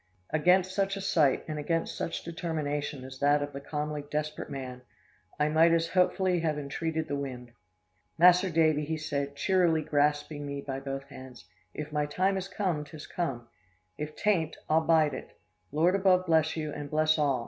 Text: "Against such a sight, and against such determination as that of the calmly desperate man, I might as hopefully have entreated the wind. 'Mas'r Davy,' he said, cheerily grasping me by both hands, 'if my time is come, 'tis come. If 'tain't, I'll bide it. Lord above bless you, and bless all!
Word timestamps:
"Against 0.31 0.73
such 0.73 0.97
a 0.97 0.99
sight, 1.01 1.43
and 1.47 1.59
against 1.59 1.95
such 1.95 2.23
determination 2.23 3.03
as 3.03 3.19
that 3.19 3.43
of 3.43 3.53
the 3.53 3.61
calmly 3.61 4.03
desperate 4.09 4.49
man, 4.49 4.81
I 5.37 5.47
might 5.47 5.71
as 5.73 5.89
hopefully 5.89 6.39
have 6.39 6.57
entreated 6.57 7.07
the 7.07 7.15
wind. 7.15 7.51
'Mas'r 8.17 8.49
Davy,' 8.49 8.83
he 8.85 8.97
said, 8.97 9.35
cheerily 9.35 9.83
grasping 9.83 10.47
me 10.47 10.59
by 10.59 10.79
both 10.79 11.03
hands, 11.09 11.45
'if 11.75 11.91
my 11.93 12.07
time 12.07 12.35
is 12.35 12.47
come, 12.47 12.83
'tis 12.83 13.05
come. 13.05 13.47
If 13.95 14.15
'tain't, 14.15 14.57
I'll 14.67 14.81
bide 14.81 15.13
it. 15.13 15.39
Lord 15.71 15.93
above 15.93 16.25
bless 16.25 16.57
you, 16.57 16.71
and 16.71 16.89
bless 16.89 17.19
all! 17.19 17.39